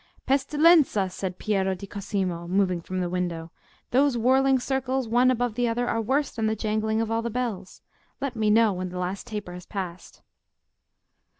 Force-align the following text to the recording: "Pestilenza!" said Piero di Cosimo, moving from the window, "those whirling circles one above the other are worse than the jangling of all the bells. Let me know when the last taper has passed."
"Pestilenza!" 0.25 1.11
said 1.11 1.37
Piero 1.37 1.75
di 1.75 1.85
Cosimo, 1.85 2.47
moving 2.47 2.81
from 2.81 3.01
the 3.01 3.07
window, 3.07 3.51
"those 3.91 4.17
whirling 4.17 4.57
circles 4.57 5.07
one 5.07 5.29
above 5.29 5.53
the 5.53 5.67
other 5.67 5.87
are 5.87 6.01
worse 6.01 6.31
than 6.31 6.47
the 6.47 6.55
jangling 6.55 7.01
of 7.01 7.11
all 7.11 7.21
the 7.21 7.29
bells. 7.29 7.83
Let 8.19 8.35
me 8.35 8.49
know 8.49 8.73
when 8.73 8.89
the 8.89 8.97
last 8.97 9.27
taper 9.27 9.53
has 9.53 9.67
passed." 9.67 10.23